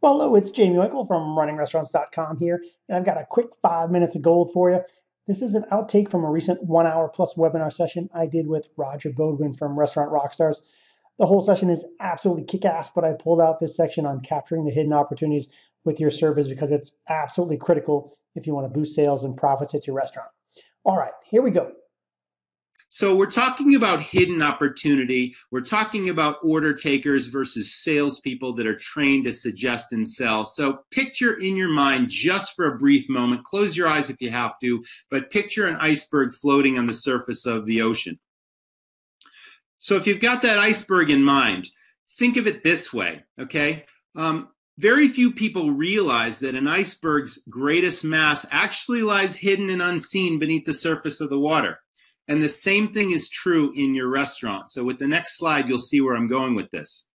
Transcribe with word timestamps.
Well, 0.00 0.12
hello, 0.12 0.36
it's 0.36 0.56
Jaime 0.56 0.76
Oikle 0.76 1.08
from 1.08 1.36
runningrestaurants.com 1.36 2.38
here, 2.38 2.62
and 2.88 2.96
I've 2.96 3.04
got 3.04 3.20
a 3.20 3.26
quick 3.28 3.48
five 3.62 3.90
minutes 3.90 4.14
of 4.14 4.22
gold 4.22 4.52
for 4.52 4.70
you. 4.70 4.78
This 5.26 5.42
is 5.42 5.54
an 5.54 5.64
outtake 5.72 6.08
from 6.08 6.22
a 6.22 6.30
recent 6.30 6.62
one 6.62 6.86
hour 6.86 7.08
plus 7.08 7.34
webinar 7.34 7.72
session 7.72 8.08
I 8.14 8.28
did 8.28 8.46
with 8.46 8.68
Roger 8.76 9.10
Beaudoin 9.10 9.58
from 9.58 9.76
Restaurant 9.76 10.12
Rockstars. 10.12 10.60
The 11.18 11.26
whole 11.26 11.42
session 11.42 11.68
is 11.68 11.84
absolutely 11.98 12.44
kick 12.44 12.64
ass, 12.64 12.90
but 12.94 13.04
I 13.04 13.14
pulled 13.14 13.40
out 13.40 13.58
this 13.58 13.74
section 13.74 14.06
on 14.06 14.20
capturing 14.20 14.64
the 14.64 14.70
hidden 14.70 14.92
opportunities 14.92 15.48
with 15.84 15.98
your 15.98 16.10
service 16.10 16.46
because 16.46 16.70
it's 16.70 17.02
absolutely 17.08 17.56
critical 17.56 18.16
if 18.36 18.46
you 18.46 18.54
want 18.54 18.72
to 18.72 18.78
boost 18.78 18.94
sales 18.94 19.24
and 19.24 19.36
profits 19.36 19.74
at 19.74 19.88
your 19.88 19.96
restaurant. 19.96 20.30
All 20.84 20.96
right, 20.96 21.12
here 21.28 21.42
we 21.42 21.50
go. 21.50 21.72
So 22.90 23.14
we're 23.14 23.30
talking 23.30 23.74
about 23.74 24.00
hidden 24.00 24.40
opportunity. 24.40 25.34
We're 25.50 25.60
talking 25.60 26.08
about 26.08 26.38
order 26.42 26.72
takers 26.72 27.26
versus 27.26 27.74
salespeople 27.74 28.54
that 28.54 28.66
are 28.66 28.78
trained 28.78 29.24
to 29.24 29.32
suggest 29.34 29.92
and 29.92 30.08
sell. 30.08 30.46
So 30.46 30.80
picture 30.90 31.34
in 31.34 31.54
your 31.54 31.68
mind 31.68 32.08
just 32.08 32.56
for 32.56 32.64
a 32.64 32.78
brief 32.78 33.08
moment, 33.10 33.44
close 33.44 33.76
your 33.76 33.88
eyes 33.88 34.08
if 34.08 34.22
you 34.22 34.30
have 34.30 34.58
to, 34.62 34.82
but 35.10 35.30
picture 35.30 35.66
an 35.66 35.76
iceberg 35.76 36.32
floating 36.32 36.78
on 36.78 36.86
the 36.86 36.94
surface 36.94 37.44
of 37.44 37.66
the 37.66 37.82
ocean. 37.82 38.18
So 39.78 39.96
if 39.96 40.06
you've 40.06 40.20
got 40.20 40.40
that 40.42 40.58
iceberg 40.58 41.10
in 41.10 41.22
mind, 41.22 41.68
think 42.18 42.38
of 42.38 42.46
it 42.46 42.62
this 42.62 42.90
way, 42.90 43.22
okay? 43.38 43.84
Um, 44.16 44.48
very 44.78 45.08
few 45.08 45.30
people 45.30 45.72
realize 45.72 46.38
that 46.38 46.54
an 46.54 46.66
iceberg's 46.66 47.38
greatest 47.50 48.02
mass 48.02 48.46
actually 48.50 49.02
lies 49.02 49.36
hidden 49.36 49.68
and 49.68 49.82
unseen 49.82 50.38
beneath 50.38 50.64
the 50.64 50.72
surface 50.72 51.20
of 51.20 51.28
the 51.28 51.38
water. 51.38 51.80
And 52.28 52.42
the 52.42 52.48
same 52.48 52.92
thing 52.92 53.10
is 53.10 53.28
true 53.28 53.72
in 53.74 53.94
your 53.94 54.08
restaurant. 54.08 54.70
So 54.70 54.84
with 54.84 54.98
the 54.98 55.08
next 55.08 55.38
slide, 55.38 55.68
you'll 55.68 55.78
see 55.78 56.00
where 56.00 56.14
I'm 56.14 56.28
going 56.28 56.54
with 56.54 56.70
this. 56.70 57.08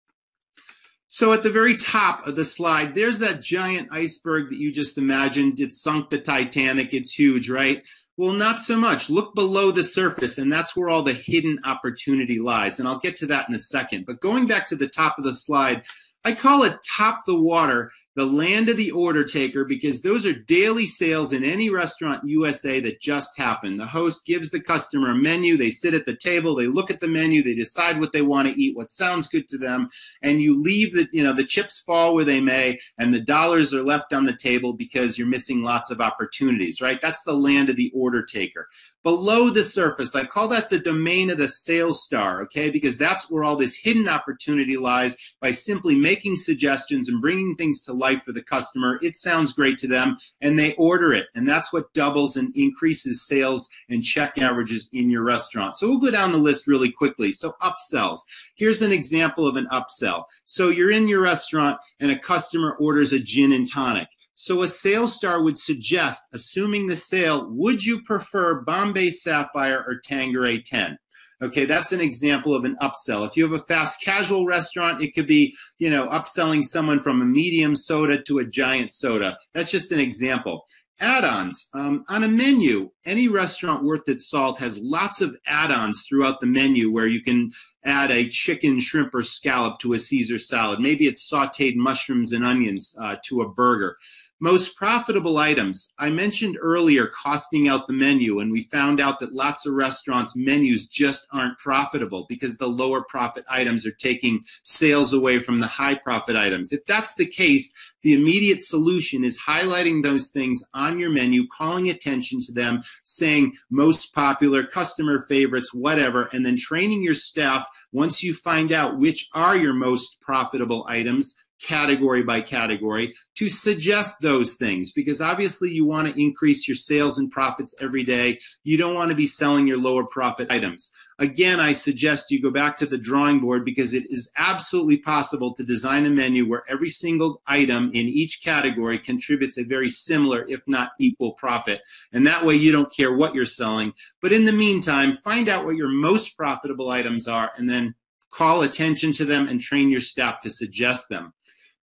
So 1.08 1.32
at 1.32 1.44
the 1.44 1.52
very 1.52 1.78
top 1.78 2.26
of 2.26 2.36
the 2.36 2.44
slide, 2.44 2.96
there's 2.96 3.20
that 3.20 3.40
giant 3.40 3.90
iceberg 3.92 4.50
that 4.50 4.58
you 4.58 4.72
just 4.72 4.98
imagined. 4.98 5.60
It 5.60 5.76
sunk 5.76 6.10
the 6.10 6.18
Titanic. 6.18 6.92
It's 6.92 7.14
huge, 7.14 7.52
right? 7.52 7.84
Well, 8.18 8.34
not 8.34 8.60
so 8.60 8.78
much. 8.78 9.12
Look 9.12 9.36
below 9.36 9.70
the 9.70 9.84
surface, 9.84 10.40
and 10.40 10.52
that's 10.52 10.76
where 10.76 10.90
all 10.90 11.04
the 11.04 11.14
hidden 11.14 11.60
opportunity 11.66 12.40
lies. 12.40 12.80
And 12.80 12.88
I'll 12.88 12.98
get 12.98 13.16
to 13.18 13.28
that 13.28 13.48
in 13.48 13.54
a 13.54 13.60
second. 13.60 14.08
But 14.08 14.22
going 14.22 14.48
back 14.48 14.68
to 14.68 14.76
the 14.76 14.88
top 14.88 15.20
of 15.20 15.24
the 15.24 15.36
slide, 15.36 15.84
I 16.26 16.34
call 16.34 16.64
it 16.64 16.80
top 16.84 17.26
the 17.26 17.40
water 17.40 17.92
the 18.16 18.26
land 18.26 18.70
of 18.70 18.78
the 18.78 18.92
order 18.92 19.24
taker 19.24 19.66
because 19.66 20.02
those 20.02 20.26
are 20.26 20.34
daily 20.34 20.86
sales 20.86 21.34
in 21.34 21.44
any 21.44 21.70
restaurant 21.70 22.28
USA 22.28 22.80
that 22.80 23.02
just 23.02 23.38
happen. 23.38 23.78
The 23.78 23.88
host 23.88 24.26
gives 24.26 24.52
the 24.52 24.60
customer 24.60 25.12
a 25.12 25.16
menu, 25.16 25.58
they 25.58 25.72
sit 25.72 25.94
at 25.94 26.06
the 26.06 26.16
table, 26.16 26.56
they 26.56 26.68
look 26.68 26.92
at 26.92 27.00
the 27.00 27.08
menu, 27.08 27.42
they 27.42 27.56
decide 27.56 28.00
what 28.00 28.14
they 28.14 28.22
want 28.22 28.48
to 28.48 28.60
eat, 28.60 28.76
what 28.76 28.92
sounds 28.92 29.28
good 29.28 29.48
to 29.50 29.58
them, 29.58 29.90
and 30.22 30.42
you 30.42 30.62
leave 30.62 30.94
the 30.94 31.08
you 31.12 31.24
know 31.24 31.34
the 31.34 31.46
chips 31.46 31.80
fall 31.80 32.14
where 32.14 32.26
they 32.26 32.40
may 32.40 32.80
and 32.98 33.14
the 33.14 33.22
dollars 33.22 33.74
are 33.74 33.84
left 33.84 34.14
on 34.14 34.26
the 34.26 34.36
table 34.36 34.74
because 34.74 35.18
you're 35.18 35.28
missing 35.28 35.64
lots 35.64 35.90
of 35.90 36.02
opportunities, 36.02 36.82
right? 36.82 37.02
That's 37.02 37.24
the 37.24 37.34
land 37.34 37.70
of 37.70 37.76
the 37.76 37.92
order 37.96 38.24
taker. 38.24 38.68
Below 39.04 39.50
the 39.50 39.64
surface, 39.64 40.16
I 40.16 40.26
call 40.26 40.48
that 40.50 40.70
the 40.70 40.80
domain 40.80 41.30
of 41.30 41.38
the 41.38 41.50
sales 41.50 42.04
star, 42.06 42.42
okay? 42.44 42.70
Because 42.70 42.98
that's 42.98 43.30
where 43.30 43.44
all 43.44 43.58
this 43.58 43.76
hidden 43.76 44.08
opportunity 44.08 44.78
lies 44.78 45.18
by 45.42 45.52
simply 45.52 45.96
making 45.96 46.38
suggestions 46.38 47.10
and 47.10 47.22
bringing 47.22 47.56
things 47.56 47.84
to 47.84 47.94
life 48.04 48.22
for 48.24 48.34
the 48.34 48.44
customer. 48.44 49.00
It 49.02 49.16
sounds 49.16 49.54
great 49.54 49.78
to 49.80 49.88
them 49.88 50.18
and 50.42 50.60
they 50.60 50.76
order 50.76 51.14
it. 51.14 51.28
And 51.34 51.48
that's 51.48 51.74
what 51.74 51.94
doubles 51.94 52.36
and 52.36 52.56
increases 52.56 53.26
sales 53.26 53.70
and 53.90 54.04
check 54.04 54.38
averages 54.38 54.90
in 54.94 55.10
your 55.10 55.24
restaurant. 55.24 55.78
So 55.78 55.88
we'll 55.88 56.00
go 56.00 56.12
down 56.12 56.34
the 56.34 56.38
list 56.38 56.68
really 56.68 56.92
quickly. 56.92 57.32
So 57.32 57.56
upsells. 57.62 58.20
Here's 58.56 58.82
an 58.82 58.92
example 58.92 59.48
of 59.48 59.56
an 59.56 59.68
upsell. 59.72 60.26
So 60.46 60.70
you're 60.70 60.92
in 60.92 61.08
your 61.08 61.22
restaurant 61.22 61.78
and 62.00 62.12
a 62.12 62.20
customer 62.20 62.76
orders 62.80 63.14
a 63.14 63.20
gin 63.20 63.54
and 63.54 63.68
tonic. 63.68 64.10
So 64.36 64.64
a 64.64 64.68
sales 64.68 65.14
star 65.14 65.42
would 65.42 65.58
suggest, 65.58 66.24
assuming 66.34 66.88
the 66.88 66.98
sale, 66.98 67.48
would 67.50 67.86
you 67.86 68.02
prefer 68.02 68.62
Bombay 68.62 69.12
Sapphire 69.12 69.84
or 69.88 70.00
Tanqueray 70.04 70.62
10? 70.64 70.98
Okay, 71.44 71.66
that's 71.66 71.92
an 71.92 72.00
example 72.00 72.56
of 72.56 72.64
an 72.64 72.78
upsell. 72.82 73.28
If 73.28 73.36
you 73.36 73.44
have 73.44 73.60
a 73.60 73.66
fast 73.66 74.02
casual 74.02 74.46
restaurant, 74.46 75.02
it 75.04 75.14
could 75.14 75.28
be, 75.28 75.54
you 75.78 75.90
know, 75.90 76.08
upselling 76.08 76.64
someone 76.64 77.02
from 77.02 77.22
a 77.22 77.26
medium 77.26 77.76
soda 77.76 78.22
to 78.24 78.40
a 78.40 78.46
giant 78.46 78.94
soda. 78.94 79.38
That's 79.54 79.70
just 79.70 79.92
an 79.92 80.00
example. 80.00 80.66
Add-ons 81.02 81.68
um, 81.74 82.06
on 82.08 82.24
a 82.24 82.30
menu. 82.30 82.92
Any 83.04 83.28
restaurant 83.28 83.84
worth 83.84 84.08
its 84.08 84.30
salt 84.30 84.60
has 84.60 84.80
lots 84.80 85.20
of 85.20 85.36
add-ons 85.46 86.06
throughout 86.08 86.40
the 86.40 86.48
menu 86.48 86.90
where 86.90 87.08
you 87.08 87.22
can 87.22 87.52
add 87.84 88.10
a 88.10 88.30
chicken, 88.30 88.80
shrimp, 88.80 89.14
or 89.14 89.24
scallop 89.24 89.80
to 89.80 89.92
a 89.92 90.00
Caesar 90.00 90.40
salad. 90.40 90.80
Maybe 90.80 91.08
it's 91.08 91.30
sautéed 91.30 91.76
mushrooms 91.76 92.32
and 92.32 92.46
onions 92.46 92.96
uh, 93.02 93.18
to 93.26 93.42
a 93.42 93.50
burger. 93.50 93.98
Most 94.40 94.76
profitable 94.76 95.38
items. 95.38 95.94
I 96.00 96.10
mentioned 96.10 96.58
earlier 96.60 97.08
costing 97.08 97.70
out 97.70 97.88
the 97.88 97.94
menu, 97.94 98.40
and 98.40 98.52
we 98.52 98.64
found 98.64 99.00
out 99.00 99.20
that 99.20 99.32
lots 99.32 99.66
of 99.66 99.74
restaurants' 99.74 100.36
menus 100.36 100.86
just 100.86 101.28
aren't 101.32 101.58
profitable 101.60 102.26
because 102.28 102.58
the 102.58 102.68
lower 102.68 103.04
profit 103.04 103.46
items 103.50 103.86
are 103.86 103.92
taking 103.92 104.44
sales 104.64 105.14
away 105.14 105.40
from 105.40 105.62
the 105.62 105.68
high 105.68 105.96
profit 105.96 106.36
items. 106.36 106.74
If 106.74 106.86
that's 106.86 107.16
the 107.16 107.26
case, 107.26 107.72
the 108.02 108.14
immediate 108.14 108.64
solution 108.64 109.24
is 109.24 109.40
highlighting 109.40 110.04
those 110.04 110.30
things 110.30 110.62
on 110.74 111.00
your 111.00 111.10
menu, 111.10 111.48
calling 111.48 111.90
attention 111.90 112.42
to 112.42 112.52
them, 112.52 112.84
saying 113.06 113.54
most 113.70 114.14
popular, 114.14 114.66
customer 114.66 115.22
favorites, 115.22 115.74
whatever, 115.74 116.30
and 116.34 116.46
then 116.46 116.58
training 116.58 117.02
your 117.02 117.14
staff 117.14 117.66
once 117.94 118.22
you 118.22 118.34
find 118.34 118.74
out 118.74 118.98
which 118.98 119.30
are 119.34 119.56
your 119.56 119.74
most 119.74 120.20
profitable 120.20 120.86
items 120.90 121.36
category 121.64 122.24
by 122.24 122.42
category 122.42 123.14
to 123.36 123.50
suggest 123.50 124.16
those 124.22 124.54
things 124.54 124.92
because 124.92 125.22
obviously 125.22 125.72
you 125.72 125.86
want 125.86 126.08
to 126.08 126.22
increase 126.22 126.68
your 126.68 126.76
sales 126.76 127.18
and 127.18 127.32
profits 127.32 127.74
every 127.82 128.04
day. 128.04 128.40
You 128.64 128.78
don't 128.78 128.96
want 128.96 129.10
to 129.10 129.16
be 129.16 129.28
selling 129.28 129.66
your 129.66 129.78
lower 129.78 130.06
profit 130.06 130.52
items. 130.52 130.92
Again, 131.20 131.60
I 131.60 131.74
suggest 131.74 132.32
you 132.32 132.42
go 132.42 132.52
back 132.52 132.78
to 132.78 132.86
the 132.86 132.98
drawing 132.98 133.40
board 133.40 133.64
because 133.64 133.94
it 133.94 134.06
is 134.10 134.30
absolutely 134.38 134.98
possible 134.98 135.54
to 135.56 135.64
design 135.64 136.06
a 136.06 136.10
menu 136.10 136.48
where 136.48 136.64
every 136.68 136.90
single 136.90 137.42
item 137.48 137.92
in 137.94 138.08
each 138.08 138.42
category 138.44 139.00
contributes 139.00 139.58
a 139.58 139.64
very 139.64 139.90
similar, 139.90 140.46
if 140.48 140.62
not 140.68 140.92
equal 141.00 141.34
profit. 141.34 141.82
And 142.12 142.26
that 142.28 142.46
way 142.46 142.56
you 142.56 142.72
don't 142.72 142.94
care 142.94 143.14
what 143.14 143.36
you're 143.36 143.46
selling. 143.46 143.94
But 144.22 144.34
in 144.34 144.46
the 144.46 144.52
meantime, 144.52 145.18
find 145.24 145.48
out 145.48 145.66
what 145.66 145.76
your 145.76 145.90
most 145.90 146.36
profitable 146.36 146.90
items 146.90 147.28
are 147.28 147.52
and 147.58 147.70
then 147.70 147.96
call 148.34 148.64
attention 148.64 149.14
to 149.14 149.26
them 149.26 149.48
and 149.48 149.62
train 149.62 149.90
your 149.90 150.02
staff 150.02 150.42
to 150.42 150.50
suggest 150.50 151.08
them. 151.10 151.34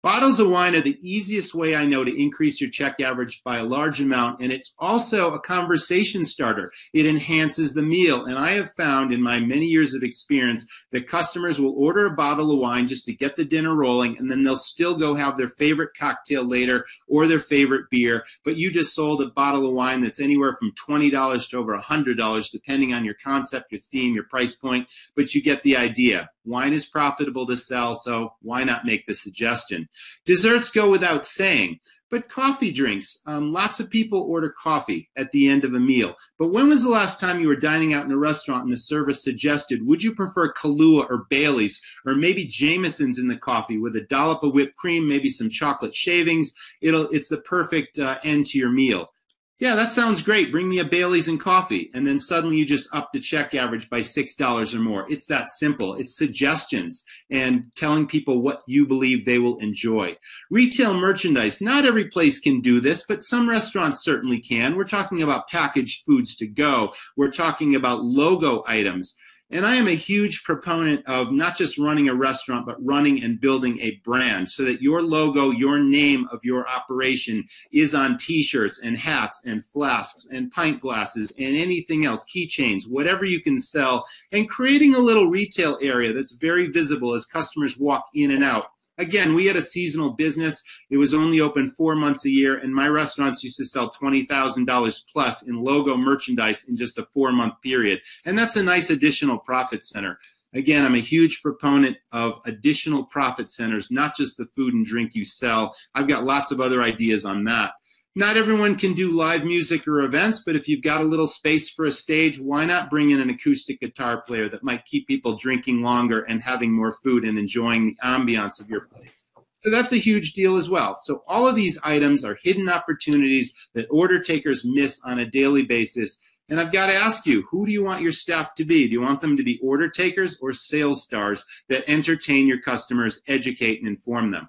Bottles 0.01 0.39
of 0.39 0.49
wine 0.49 0.77
are 0.77 0.81
the 0.81 0.97
easiest 1.03 1.57
way 1.57 1.75
I 1.75 1.85
know 1.85 2.05
to 2.05 2.23
increase 2.23 2.61
your 2.61 2.71
check 2.71 3.01
average 3.01 3.43
by 3.43 3.57
a 3.57 3.65
large 3.65 4.01
amount, 4.01 4.41
and 4.41 4.53
it's 4.53 4.73
also 4.79 5.35
a 5.35 5.41
conversation 5.41 6.25
starter. 6.25 6.71
It 6.93 7.05
enhances 7.05 7.75
the 7.75 7.83
meal, 7.83 8.25
and 8.25 8.39
I 8.39 8.53
have 8.53 8.71
found 8.75 9.13
in 9.13 9.21
my 9.21 9.41
many 9.41 9.67
years 9.67 9.95
of 9.95 10.05
experience 10.05 10.65
that 10.93 11.09
customers 11.09 11.61
will 11.61 11.75
order 11.77 12.07
a 12.07 12.15
bottle 12.15 12.53
of 12.53 12.61
wine 12.61 12.87
just 12.87 13.07
to 13.07 13.13
get 13.13 13.35
the 13.35 13.45
dinner 13.45 13.75
rolling, 13.75 14.17
and 14.17 14.31
then 14.31 14.45
they'll 14.45 14.57
still 14.57 14.97
go 14.97 15.17
have 15.17 15.37
their 15.37 15.49
favorite 15.49 15.97
cocktail 15.99 16.45
later 16.45 16.87
or 17.09 17.27
their 17.27 17.41
favorite 17.41 17.91
beer. 17.91 18.25
But 18.45 18.55
you 18.55 18.71
just 18.71 18.95
sold 18.95 19.21
a 19.21 19.27
bottle 19.27 19.67
of 19.67 19.75
wine 19.75 20.01
that's 20.01 20.21
anywhere 20.21 20.55
from 20.57 20.75
$20 20.89 21.51
to 21.51 21.59
over 21.59 21.77
$100, 21.77 22.51
depending 22.53 22.95
on 22.95 23.05
your 23.05 23.15
concept, 23.15 23.73
your 23.73 23.81
theme, 23.81 24.15
your 24.15 24.25
price 24.25 24.55
point, 24.55 24.87
but 25.17 25.35
you 25.35 25.43
get 25.43 25.65
the 25.65 25.77
idea. 25.77 26.31
Wine 26.45 26.73
is 26.73 26.87
profitable 26.87 27.47
to 27.47 27.57
sell, 27.57 27.95
so 27.95 28.33
why 28.41 28.65
not 28.65 28.87
make 28.87 29.07
the 29.07 29.15
suggestion? 29.15 29.87
Desserts 30.25 30.71
go 30.71 30.91
without 30.91 31.25
saying, 31.25 31.79
but 32.11 32.29
coffee 32.29 32.73
drinks. 32.73 33.19
Um, 33.27 33.53
lots 33.53 33.81
of 33.81 33.91
people 33.91 34.21
order 34.23 34.51
coffee 34.63 35.11
at 35.17 35.31
the 35.31 35.49
end 35.49 35.65
of 35.65 35.75
a 35.75 35.81
meal. 35.81 36.15
But 36.39 36.49
when 36.49 36.69
was 36.69 36.83
the 36.83 36.89
last 36.89 37.21
time 37.21 37.41
you 37.41 37.49
were 37.49 37.57
dining 37.57 37.93
out 37.93 38.05
in 38.05 38.13
a 38.13 38.17
restaurant 38.17 38.65
and 38.65 38.73
the 38.73 38.79
service 38.79 39.23
suggested, 39.23 39.87
would 39.87 40.03
you 40.03 40.15
prefer 40.15 40.53
Kahlua 40.53 41.09
or 41.11 41.27
Bailey's 41.29 41.81
or 42.07 42.15
maybe 42.15 42.47
Jameson's 42.47 43.19
in 43.19 43.29
the 43.29 43.37
coffee 43.37 43.79
with 43.79 43.95
a 43.97 44.07
dollop 44.07 44.43
of 44.43 44.55
whipped 44.55 44.77
cream, 44.77 45.09
maybe 45.09 45.29
some 45.29 45.51
chocolate 45.51 45.95
shavings? 45.95 46.53
It'll, 46.81 47.09
it's 47.11 47.29
the 47.29 47.41
perfect 47.41 47.99
uh, 47.99 48.19
end 48.25 48.47
to 48.47 48.59
your 48.59 48.71
meal 48.71 49.11
yeah, 49.59 49.75
that 49.75 49.91
sounds 49.91 50.23
great. 50.23 50.53
Bring 50.53 50.69
me 50.69 50.79
a 50.79 50.85
Bailey's 50.85 51.27
and 51.27 51.41
coffee. 51.41 51.91
And 51.93 52.07
then 52.07 52.21
suddenly 52.21 52.59
you 52.59 52.65
just 52.65 52.89
up 52.95 53.11
the 53.13 53.19
check 53.19 53.57
average 53.57 53.91
by 53.91 54.01
$6 54.01 54.75
or 54.75 54.79
more. 54.79 55.11
It's 55.11 55.27
that 55.27 55.51
simple. 55.51 55.95
It's 55.95 56.17
suggestions 56.17 57.05
and 57.29 57.67
telling 57.75 58.07
people 58.07 58.41
what 58.41 58.63
you 58.69 58.87
believe 58.87 59.25
they 59.25 59.41
will 59.41 59.59
enjoy. 59.59 60.17
Retail 60.49 60.95
merchandise. 60.95 61.61
Not 61.61 61.85
every 61.85 62.05
place 62.05 62.39
can 62.39 62.61
do 62.61 62.81
this, 62.81 63.05
but 63.09 63.25
some 63.25 63.49
restaurants 63.49 64.05
certainly 64.05 64.39
can. 64.39 64.77
We're 64.77 64.85
talking 64.85 65.23
about 65.23 65.49
packaged 65.49 66.05
foods 66.07 66.37
to 66.37 66.47
go. 66.47 66.95
We're 67.17 67.33
talking 67.33 67.75
about 67.75 68.05
logo 68.05 68.63
items. 68.67 69.17
And 69.51 69.65
I 69.65 69.77
am 69.77 69.89
a 69.89 69.95
huge 69.95 70.45
proponent 70.45 71.07
of 71.07 71.33
not 71.33 71.57
just 71.57 71.79
running 71.79 72.09
a 72.09 72.15
restaurant, 72.15 72.67
but 72.67 72.85
running 72.85 73.23
and 73.23 73.41
building 73.41 73.81
a 73.81 73.97
brand 74.05 74.51
so 74.51 74.63
that 74.65 74.83
your 74.83 75.01
logo, 75.01 75.51
your 75.51 75.79
name 75.79 76.29
of 76.31 76.45
your 76.45 76.69
operation 76.69 77.45
is 77.73 77.95
on 77.95 78.19
t 78.19 78.43
shirts 78.43 78.79
and 78.83 78.99
hats 78.99 79.41
and 79.47 79.65
flasks 79.65 80.27
and 80.31 80.51
pint 80.51 80.83
glasses 80.83 81.33
and 81.39 81.57
anything 81.57 82.05
else, 82.05 82.27
keychains, 82.35 82.83
whatever 82.87 83.25
you 83.25 83.41
can 83.41 83.59
sell, 83.59 84.05
and 84.33 84.51
creating 84.51 84.95
a 84.95 84.99
little 84.99 85.31
retail 85.31 85.79
area 85.81 86.13
that's 86.13 86.33
very 86.33 86.69
visible 86.69 87.15
as 87.15 87.25
customers 87.25 87.79
walk 87.79 88.05
in 88.15 88.31
and 88.31 88.45
out 88.45 88.67
again, 88.99 89.35
we 89.35 89.47
had 89.47 89.57
a 89.57 89.63
seasonal 89.63 90.11
business. 90.11 90.63
It 90.91 90.97
was 90.97 91.15
only 91.15 91.41
open 91.41 91.71
four 91.71 91.95
months 91.95 92.27
a 92.27 92.31
year, 92.31 92.59
and 92.59 92.75
my 92.75 92.89
restaurants 92.89 93.43
used 93.43 93.57
to 93.59 93.65
sell 93.65 93.91
$20,000 93.91 95.01
plus 95.13 95.43
in 95.43 95.63
logo 95.63 95.97
merchandise 95.97 96.65
in 96.65 96.77
just 96.77 96.99
a 96.99 97.07
four 97.15 97.33
month 97.33 97.55
period. 97.63 98.01
And 98.25 98.37
that's 98.37 98.57
a 98.57 98.63
nice 98.63 98.91
additional 98.91 99.39
profit 99.39 99.85
center. 99.85 100.19
Again, 100.55 100.85
I'm 100.85 100.95
a 100.95 101.01
huge 101.01 101.43
proponent 101.43 101.99
of 102.13 102.41
additional 102.47 103.05
profit 103.05 103.51
centers, 103.51 103.91
not 103.91 104.17
just 104.17 104.37
the 104.37 104.47
food 104.47 104.75
and 104.75 104.85
drink 104.85 105.15
you 105.15 105.25
sell. 105.25 105.75
I've 105.95 106.09
got 106.09 106.25
lots 106.25 106.51
of 106.51 106.61
other 106.61 106.83
ideas 106.83 107.25
on 107.25 107.45
that. 107.45 107.73
Not 108.17 108.37
everyone 108.37 108.77
can 108.77 108.95
do 108.95 109.13
live 109.13 109.45
music 109.45 109.87
or 109.87 110.01
events, 110.01 110.43
but 110.45 110.57
if 110.57 110.67
you've 110.67 110.83
got 110.83 111.01
a 111.01 111.05
little 111.05 111.29
space 111.29 111.71
for 111.71 111.85
a 111.85 111.93
stage, 111.93 112.41
why 112.41 112.65
not 112.65 112.91
bring 112.91 113.11
in 113.11 113.21
an 113.21 113.31
acoustic 113.31 113.81
guitar 113.81 114.23
player 114.23 114.49
that 114.49 114.65
might 114.65 114.87
keep 114.87 115.07
people 115.07 115.37
drinking 115.37 115.83
longer 115.83 116.23
and 116.23 116.43
having 116.43 116.73
more 116.73 116.93
food 116.93 117.25
and 117.25 117.39
enjoying 117.39 117.87
the 117.87 117.97
ambiance 118.05 118.61
of 118.61 118.69
your 118.69 118.83
place? 118.83 119.27
So 119.63 119.71
that's 119.71 119.93
a 119.93 119.99
huge 119.99 120.33
deal 120.33 120.57
as 120.57 120.71
well. 120.71 120.97
So 121.03 121.23
all 121.29 121.47
of 121.47 121.55
these 121.55 121.79
items 121.85 122.25
are 122.25 122.39
hidden 122.43 122.69
opportunities 122.69 123.53
that 123.75 123.87
order 123.91 124.21
takers 124.21 124.65
miss 124.65 125.01
on 125.05 125.19
a 125.19 125.27
daily 125.27 125.65
basis. 125.65 126.19
And 126.49 126.59
I've 126.61 126.73
got 126.73 126.87
to 126.87 126.95
ask 126.95 127.27
you, 127.27 127.47
who 127.51 127.67
do 127.67 127.73
you 127.73 127.85
want 127.85 128.03
your 128.03 128.13
staff 128.13 128.55
to 128.55 128.65
be? 128.65 128.87
Do 128.87 128.93
you 128.93 129.03
want 129.03 129.21
them 129.21 129.37
to 129.37 129.43
be 129.43 129.61
order 129.63 129.89
takers 129.89 130.39
or 130.41 130.53
sales 130.53 131.05
stars 131.05 131.45
that 131.69 131.89
entertain 131.89 132.47
your 132.47 132.61
customers, 132.61 133.21
educate, 133.27 133.81
and 133.81 133.89
inform 133.89 134.31
them? 134.31 134.49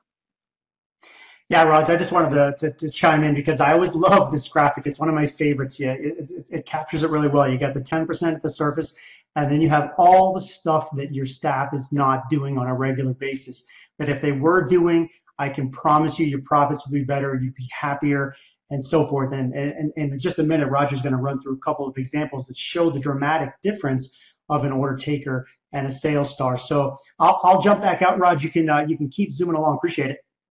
Yeah, 1.49 1.63
Raj, 1.63 1.89
I 1.89 1.95
just 1.95 2.11
wanted 2.11 2.29
to, 2.35 2.55
to, 2.59 2.71
to, 2.77 2.91
chime 2.91 3.23
in 3.23 3.33
because 3.33 3.59
I 3.59 3.73
always 3.73 3.95
love 3.95 4.31
this 4.31 4.47
graphic. 4.47 4.85
It's 4.85 4.99
one 4.99 5.09
of 5.09 5.15
my 5.15 5.25
favorites. 5.25 5.79
Yeah, 5.79 5.93
it, 5.93 6.29
it, 6.29 6.49
it 6.51 6.65
captures 6.67 7.01
it 7.01 7.09
really 7.09 7.27
well. 7.27 7.49
You 7.49 7.57
got 7.57 7.73
the 7.73 7.79
10% 7.79 8.35
at 8.35 8.43
the 8.43 8.51
surface, 8.51 8.95
and 9.35 9.49
then 9.49 9.59
you 9.59 9.67
have 9.69 9.93
all 9.97 10.31
the 10.31 10.41
stuff 10.41 10.95
that 10.95 11.11
your 11.11 11.25
staff 11.25 11.73
is 11.73 11.91
not 11.91 12.29
doing 12.29 12.59
on 12.59 12.67
a 12.67 12.75
regular 12.75 13.15
basis. 13.15 13.63
That 13.97 14.09
if 14.09 14.21
they 14.21 14.31
were 14.31 14.67
doing, 14.67 15.09
I 15.39 15.49
can 15.49 15.71
promise 15.71 16.19
you 16.19 16.27
your 16.27 16.41
profits 16.41 16.85
would 16.85 16.93
be 16.93 17.03
better, 17.03 17.33
you'd 17.41 17.55
be 17.55 17.67
happier, 17.71 18.35
and 18.69 18.85
so 18.85 19.07
forth. 19.07 19.33
And, 19.33 19.51
and, 19.55 19.91
and 19.97 20.13
in 20.13 20.19
just 20.19 20.37
a 20.37 20.43
minute, 20.43 20.69
Roger's 20.69 21.01
going 21.01 21.15
to 21.15 21.21
run 21.21 21.39
through 21.39 21.53
a 21.53 21.65
couple 21.65 21.87
of 21.87 21.97
examples 21.97 22.45
that 22.45 22.57
show 22.57 22.91
the 22.91 22.99
dramatic 22.99 23.49
difference 23.63 24.15
of 24.49 24.65
an 24.65 24.71
order 24.71 24.95
taker 24.95 25.47
and 25.73 25.87
a 25.87 25.91
sales 25.91 26.29
star. 26.29 26.57
So 26.57 26.97
I'll, 27.17 27.39
I'll 27.41 27.61
jump 27.61 27.81
back 27.81 28.03
out, 28.03 28.19
Raj. 28.19 28.43
You 28.43 28.51
can 28.51 28.69
uh, 28.69 28.85
you 28.87 28.97
can 28.97 29.09
keep 29.09 29.33
zooming 29.33 29.55
along. 29.55 29.77
Appreciate 29.77 30.11
it. 30.11 30.19